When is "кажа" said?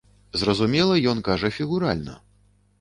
1.29-1.53